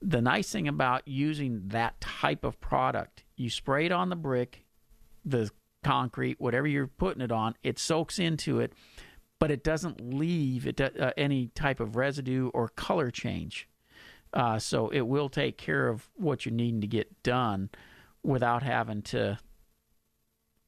[0.01, 4.65] The nice thing about using that type of product, you spray it on the brick,
[5.23, 5.51] the
[5.83, 8.73] concrete, whatever you're putting it on, it soaks into it,
[9.39, 13.69] but it doesn't leave it uh, any type of residue or color change.
[14.33, 17.69] Uh, so it will take care of what you're needing to get done
[18.27, 19.39] without having to,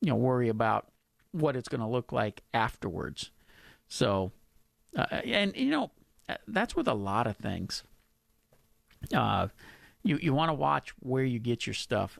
[0.01, 0.87] you know, worry about
[1.33, 3.31] what it's going to look like afterwards.
[3.89, 4.31] So,
[4.95, 5.91] uh, and you know,
[6.47, 7.83] that's with a lot of things.
[9.13, 9.49] Uh,
[10.03, 12.17] you you want to watch where you get your stuff,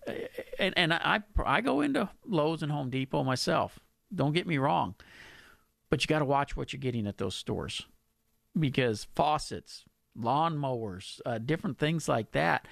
[0.60, 3.80] and and I I go into Lowe's and Home Depot myself.
[4.13, 4.95] Don't get me wrong,
[5.89, 7.86] but you got to watch what you're getting at those stores
[8.60, 12.67] because faucets, lawn mowers, uh, different things like that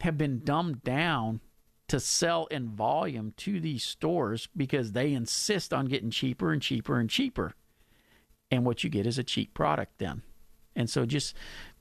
[0.00, 1.40] have been dumbed down
[1.88, 6.98] to sell in volume to these stores because they insist on getting cheaper and cheaper
[6.98, 7.54] and cheaper.
[8.50, 10.22] And what you get is a cheap product then.
[10.74, 11.34] And so just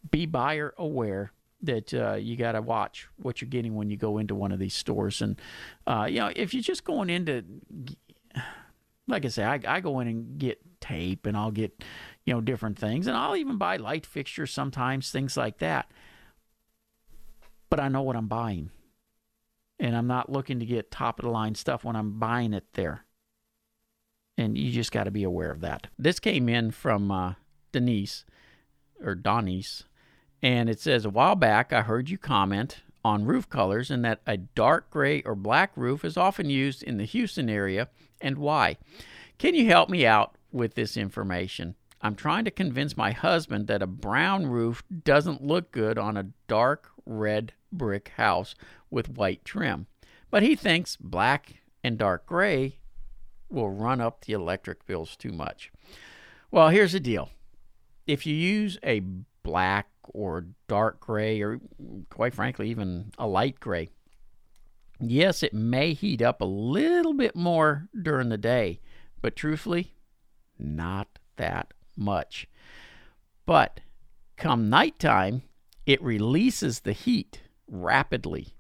[0.10, 4.18] be buyer aware that uh, you got to watch what you're getting when you go
[4.18, 5.22] into one of these stores.
[5.22, 5.40] And,
[5.88, 7.44] uh, you know, if you're just going into,
[9.08, 11.84] like I say, I, I go in and get tape and I'll get,
[12.26, 13.08] you know, different things.
[13.08, 15.90] And I'll even buy light fixtures sometimes, things like that.
[17.70, 18.70] But I know what I'm buying.
[19.80, 22.66] And I'm not looking to get top of the line stuff when I'm buying it
[22.74, 23.06] there.
[24.38, 25.88] And you just got to be aware of that.
[25.98, 27.34] This came in from uh,
[27.72, 28.26] Denise
[29.04, 29.84] or Donnies,
[30.42, 34.22] and it says a while back I heard you comment on roof colors and that
[34.26, 37.88] a dark gray or black roof is often used in the Houston area
[38.20, 38.78] and why.
[39.38, 41.76] Can you help me out with this information?
[42.02, 46.28] I'm trying to convince my husband that a brown roof doesn't look good on a
[46.48, 48.56] dark red brick house
[48.90, 49.88] with white trim,
[50.30, 52.80] but he thinks black and dark gray
[53.50, 55.72] will run up the electric bills too much.
[56.52, 57.30] Well, here's the deal
[58.08, 59.02] if you use a
[59.44, 61.60] black or dark gray, or
[62.10, 63.90] quite frankly, even a light gray,
[65.00, 68.80] yes, it may heat up a little bit more during the day,
[69.22, 69.94] but truthfully,
[70.60, 71.08] not
[71.38, 72.48] that much.
[73.46, 73.82] But
[74.38, 75.44] come nighttime,
[75.86, 78.56] it releases the heat rapidly.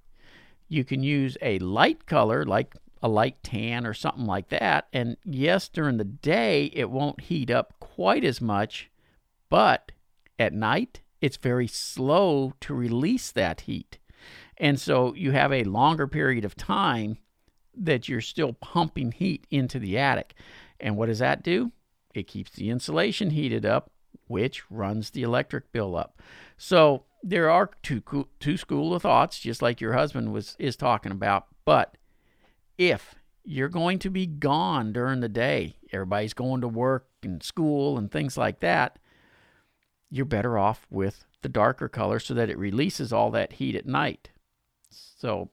[0.67, 4.87] You can use a light color like a light tan or something like that.
[4.91, 8.89] And yes, during the day, it won't heat up quite as much,
[9.49, 9.91] but
[10.39, 13.99] at night, it's very slow to release that heat.
[14.57, 17.17] And so you have a longer period of time
[17.77, 20.33] that you're still pumping heat into the attic.
[20.79, 21.71] And what does that do?
[22.13, 23.91] It keeps the insulation heated up,
[24.27, 26.21] which runs the electric bill up.
[26.57, 28.03] So there are two
[28.39, 31.47] two school of thoughts, just like your husband was is talking about.
[31.65, 31.97] But
[32.77, 37.97] if you're going to be gone during the day, everybody's going to work and school
[37.97, 38.99] and things like that,
[40.11, 43.87] you're better off with the darker color so that it releases all that heat at
[43.87, 44.29] night.
[44.91, 45.49] So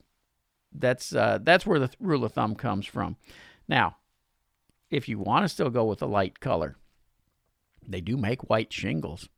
[0.70, 3.16] that's uh, that's where the th- rule of thumb comes from.
[3.66, 3.96] Now,
[4.90, 6.76] if you want to still go with a light color,
[7.86, 9.30] they do make white shingles.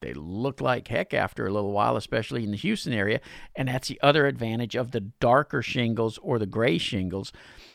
[0.00, 3.20] They look like heck after a little while, especially in the Houston area.
[3.54, 7.32] And that's the other advantage of the darker shingles or the gray shingles.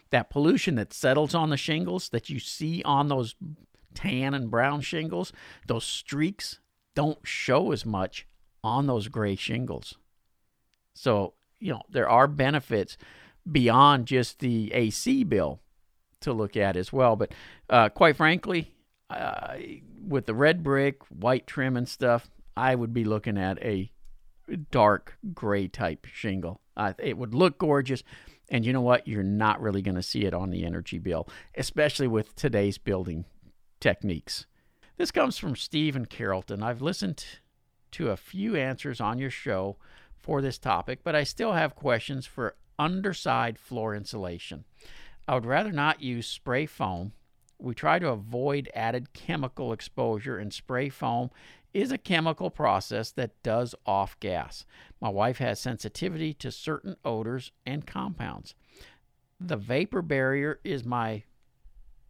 [0.09, 3.35] That pollution that settles on the shingles that you see on those
[3.93, 5.31] tan and brown shingles,
[5.67, 6.59] those streaks
[6.95, 8.27] don't show as much
[8.63, 9.95] on those gray shingles.
[10.93, 12.97] So, you know, there are benefits
[13.49, 15.59] beyond just the AC bill
[16.21, 17.15] to look at as well.
[17.15, 17.33] But
[17.69, 18.74] uh, quite frankly,
[19.15, 19.58] uh,
[20.08, 23.91] with the red brick, white trim, and stuff, I would be looking at a
[24.71, 26.62] dark gray type shingle.
[26.78, 28.04] Uh, it would look gorgeous.
[28.49, 29.08] And you know what?
[29.08, 33.25] You're not really going to see it on the energy bill, especially with today's building
[33.80, 34.45] techniques.
[34.97, 36.62] This comes from Steve and Carrollton.
[36.62, 37.25] I've listened
[37.91, 39.78] to a few answers on your show
[40.19, 44.65] for this topic, but I still have questions for underside floor insulation.
[45.28, 47.13] I would rather not use spray foam.
[47.58, 51.32] We try to avoid added chemical exposure, and spray foam
[51.74, 54.65] is a chemical process that does off gas.
[55.02, 58.56] My wife has sensitivity to certain odors and compounds.
[59.39, 61.24] The vapor barrier is my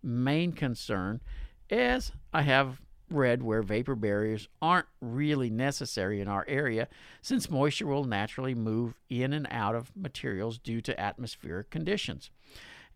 [0.03, 1.21] main concern,
[1.69, 6.87] as I have read where vapor barriers aren't really necessary in our area
[7.21, 12.29] since moisture will naturally move in and out of materials due to atmospheric conditions.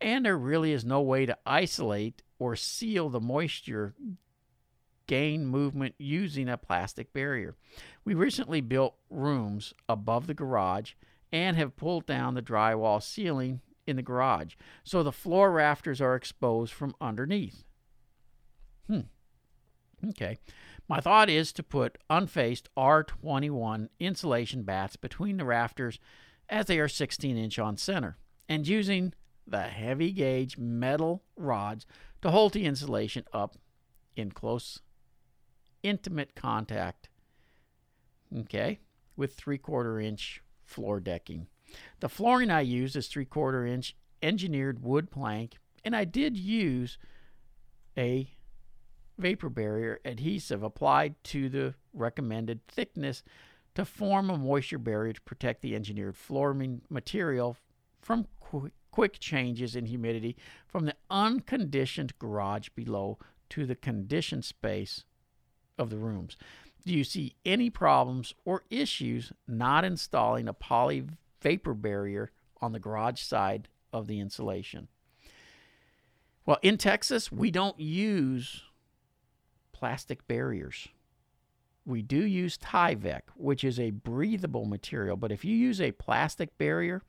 [0.01, 3.95] And there really is no way to isolate or seal the moisture
[5.07, 7.55] gain movement using a plastic barrier.
[8.05, 10.93] We recently built rooms above the garage
[11.31, 16.15] and have pulled down the drywall ceiling in the garage, so the floor rafters are
[16.15, 17.63] exposed from underneath.
[18.85, 19.01] Hmm.
[20.09, 20.37] Okay.
[20.87, 25.99] My thought is to put unfaced R21 insulation batts between the rafters
[26.49, 29.13] as they are 16 inch on center, and using
[29.49, 31.85] the heavy gauge metal rods
[32.21, 33.55] to hold the insulation up
[34.15, 34.79] in close
[35.83, 37.09] intimate contact.
[38.37, 38.79] Okay,
[39.15, 41.47] with three quarter inch floor decking.
[41.99, 46.97] The flooring I use is three quarter inch engineered wood plank, and I did use
[47.97, 48.29] a
[49.17, 53.23] vapor barrier adhesive applied to the recommended thickness
[53.75, 57.57] to form a moisture barrier to protect the engineered flooring material
[58.01, 58.27] from
[58.99, 60.35] quick changes in humidity
[60.67, 65.05] from the unconditioned garage below to the conditioned space
[65.77, 66.35] of the rooms.
[66.85, 71.05] Do you see any problems or issues not installing a poly
[71.41, 74.89] vapor barrier on the garage side of the insulation?
[76.45, 78.63] Well, in Texas, we don't use
[79.71, 80.89] plastic barriers.
[81.85, 86.57] We do use Tyvek, which is a breathable material, but if you use a plastic
[86.57, 87.01] barrier,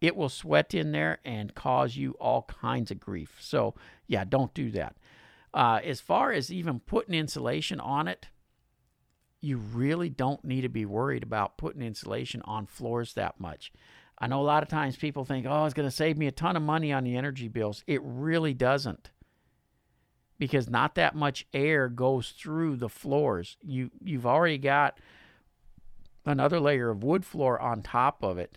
[0.00, 3.36] it will sweat in there and cause you all kinds of grief.
[3.40, 3.74] So,
[4.06, 4.96] yeah, don't do that.
[5.52, 8.28] Uh, as far as even putting insulation on it,
[9.40, 13.72] you really don't need to be worried about putting insulation on floors that much.
[14.18, 16.32] I know a lot of times people think, oh, it's going to save me a
[16.32, 17.82] ton of money on the energy bills.
[17.86, 19.10] It really doesn't.
[20.38, 23.56] Because not that much air goes through the floors.
[23.62, 24.98] You you've already got
[26.24, 28.56] another layer of wood floor on top of it.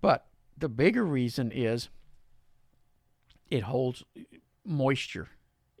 [0.00, 0.26] But
[0.62, 1.90] the bigger reason is
[3.50, 4.04] it holds
[4.64, 5.28] moisture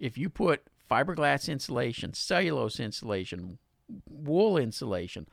[0.02, 3.58] if you put fiberglass insulation, cellulose insulation,
[4.10, 5.28] wool insulation,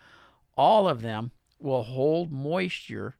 [0.55, 3.15] all of them will hold moisture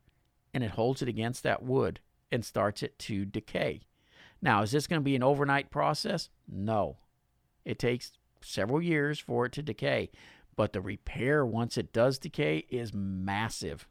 [0.54, 2.00] and it holds it against that wood
[2.32, 3.82] and starts it to decay.
[4.44, 6.30] Now, is this going to be an overnight process?
[6.48, 6.98] No.
[7.66, 8.12] It takes
[8.42, 10.12] several years for it to decay,
[10.56, 13.88] but the repair once it does decay is massive.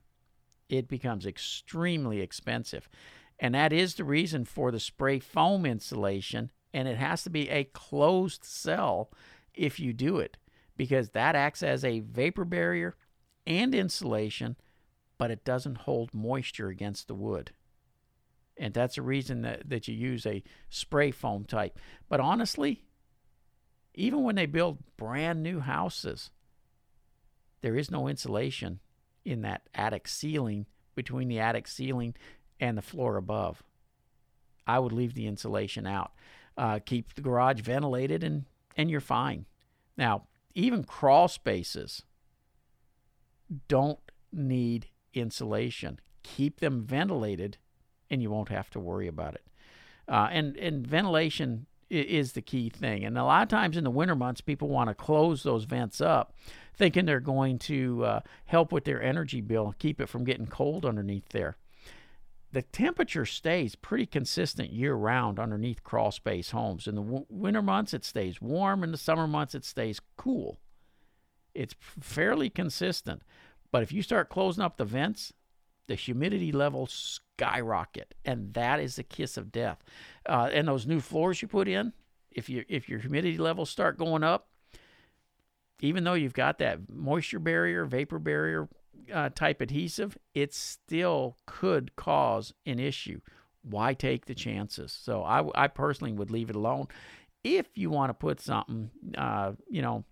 [0.69, 2.89] It becomes extremely expensive.
[3.39, 7.49] And that is the reason for the spray foam insulation and it has to be
[7.49, 9.11] a closed cell
[9.55, 10.37] if you do it
[10.77, 12.97] because that acts as a vapor barrier
[13.47, 14.57] and insulation,
[15.17, 17.53] but it doesn't hold moisture against the wood.
[18.57, 21.79] And that's the reason that, that you use a spray foam type.
[22.09, 22.85] But honestly,
[23.95, 26.31] even when they build brand new houses,
[27.63, 28.81] there is no insulation
[29.25, 32.15] in that attic ceiling between the attic ceiling
[32.61, 33.63] and the floor above.
[34.67, 36.13] I would leave the insulation out
[36.59, 38.45] uh, keep the garage ventilated, and,
[38.77, 39.47] and you're fine.
[39.97, 42.03] Now, even crawl spaces
[43.69, 44.01] don't
[44.33, 46.01] need insulation.
[46.25, 47.57] Keep them ventilated,
[48.11, 49.45] and you won't have to worry about it.
[50.09, 53.05] Uh, and, and ventilation is the key thing.
[53.05, 56.01] And a lot of times in the winter months, people want to close those vents
[56.01, 56.35] up,
[56.79, 60.87] thinking they're going to uh, help with their energy bill, keep it from getting cold
[60.87, 61.57] underneath there
[62.53, 66.87] the temperature stays pretty consistent year round underneath crawl space homes.
[66.87, 68.83] In the w- winter months, it stays warm.
[68.83, 70.59] In the summer months, it stays cool.
[71.55, 73.23] It's fairly consistent.
[73.71, 75.33] But if you start closing up the vents,
[75.89, 79.83] the humidity levels skyrocket, and that is the kiss of death.
[80.27, 81.93] Uh, and those new floors you put in,
[82.31, 84.48] if you if your humidity levels start going up,
[85.81, 88.69] even though you've got that moisture barrier, vapor barrier
[89.13, 93.21] uh, type adhesive, it still could cause an issue.
[93.63, 94.93] Why take the chances?
[94.93, 96.89] So I, I personally would leave it alone.
[97.45, 100.05] If you want to put something, uh, you know,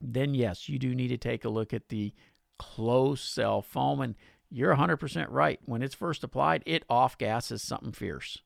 [0.00, 2.12] then yes, you do need to take a look at the
[2.58, 4.00] closed cell foam.
[4.00, 4.14] And
[4.50, 5.60] you're 100% right.
[5.64, 8.38] When it's first applied, it off gases something fierce.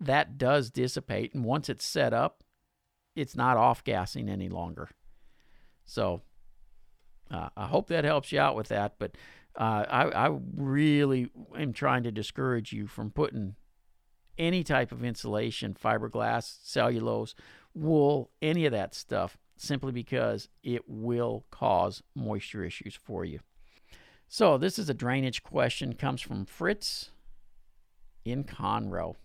[0.00, 1.34] That does dissipate.
[1.34, 2.42] And once it's set up,
[3.14, 4.88] it's not off gassing any longer.
[5.84, 6.22] So
[7.30, 8.94] uh, I hope that helps you out with that.
[8.98, 9.16] But
[9.58, 13.56] uh, I, I really am trying to discourage you from putting
[14.38, 17.34] any type of insulation, fiberglass, cellulose,
[17.74, 23.40] wool, any of that stuff, simply because it will cause moisture issues for you.
[24.28, 27.10] So this is a drainage question, comes from Fritz
[28.24, 29.16] in Conroe.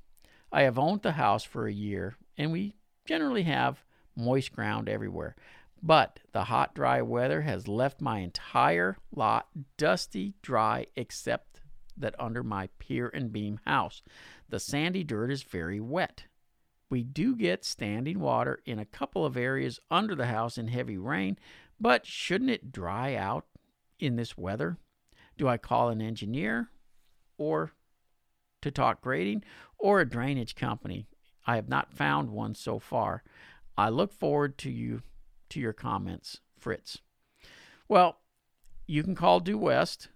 [0.51, 2.73] I have owned the house for a year, and we
[3.05, 3.83] generally have
[4.15, 5.35] moist ground everywhere.
[5.82, 9.47] But the hot, dry weather has left my entire lot
[9.78, 11.61] dusty, dry, except
[11.95, 14.01] that under my pier and beam house.
[14.49, 16.25] The sandy dirt is very wet.
[16.89, 20.97] We do get standing water in a couple of areas under the house in heavy
[20.97, 21.38] rain,
[21.80, 23.45] but shouldn't it dry out
[23.99, 24.78] in this weather?
[25.38, 26.69] Do I call an engineer
[27.38, 27.73] or
[28.61, 29.43] to talk grading
[29.78, 31.07] or a drainage company?
[31.45, 33.23] I have not found one so far.
[33.78, 35.01] I look forward to you
[35.49, 36.99] to your comments, Fritz.
[37.87, 38.17] Well,
[38.85, 40.09] you can call Du-West.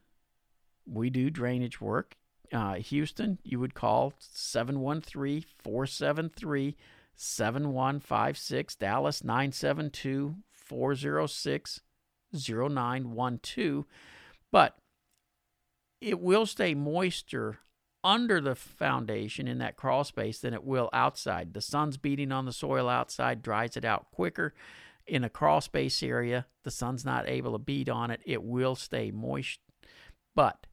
[0.85, 2.15] We do drainage work.
[2.51, 6.75] Uh, Houston, you would call 713 473
[7.15, 8.75] 7156.
[8.75, 11.81] Dallas, 972 406
[12.33, 13.85] 0912.
[14.51, 14.77] But
[16.01, 17.59] it will stay moister
[18.03, 21.53] under the foundation in that crawl space than it will outside.
[21.53, 24.53] The sun's beating on the soil outside, dries it out quicker.
[25.07, 28.21] In a crawl space area, the sun's not able to beat on it.
[28.25, 29.59] It will stay moist,
[30.35, 30.67] but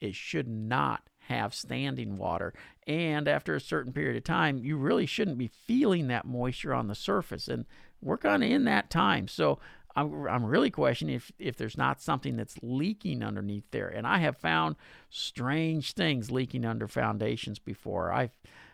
[0.00, 2.54] it should not have standing water.
[2.86, 6.88] And after a certain period of time, you really shouldn't be feeling that moisture on
[6.88, 7.48] the surface.
[7.48, 7.66] And
[8.00, 9.28] we're kind of in that time.
[9.28, 9.58] So
[9.94, 13.88] I'm, I'm really questioning if, if there's not something that's leaking underneath there.
[13.88, 14.76] And I have found
[15.10, 18.12] strange things leaking under foundations before.
[18.12, 18.32] I've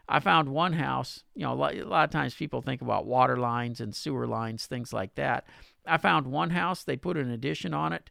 [0.08, 3.06] I found one house, you know, a lot, a lot, of times people think about
[3.06, 5.46] water lines and sewer lines, things like that.
[5.86, 8.10] I found one house, they put an addition on it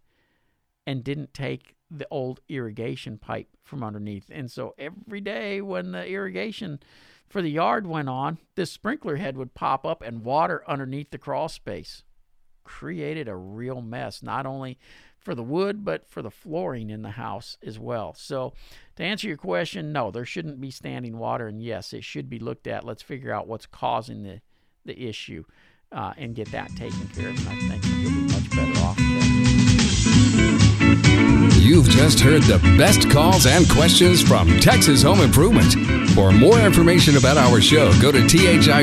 [0.88, 4.30] and didn't take the old irrigation pipe from underneath.
[4.32, 6.80] And so every day when the irrigation
[7.30, 11.18] for the yard went on, this sprinkler head would pop up and water underneath the
[11.18, 12.04] crawl space
[12.64, 14.80] created a real mess, not only
[15.24, 18.14] for the wood, but for the flooring in the house as well.
[18.14, 18.54] So,
[18.98, 22.40] to answer your question, no, there shouldn't be standing water, and yes, it should be
[22.40, 22.84] looked at.
[22.84, 24.42] Let's figure out what's causing the,
[24.86, 25.46] the issue
[25.92, 29.00] uh, and get that taken care of, and I think you'll be much better off.
[31.60, 35.74] You've just heard the best calls and questions from Texas Home Improvement.
[36.12, 38.74] For more information about our show, go to thipro.com.